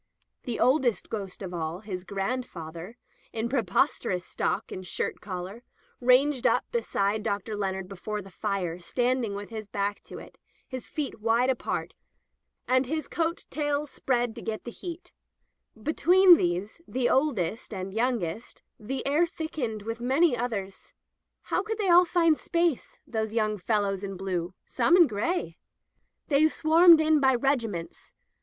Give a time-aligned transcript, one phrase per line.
[0.45, 2.97] The oldest ghost of all, his grandfather,
[3.31, 5.61] in preposterous stock and shirt collar,
[5.99, 7.55] ranged up beside Dr.
[7.55, 11.93] Leonard before the fire, standing with his back to it, his feet wide apart,
[12.67, 15.13] and his coat tails spread to get the heat.
[15.79, 20.95] Between these, the oldest and youngest, the air thickened with many others.
[21.43, 24.03] How could they all find space— those Digitized by LjOOQ IC At Ephesus young fellows
[24.03, 25.57] in blue— some in gray!
[26.29, 28.13] They swarmed in by regiments.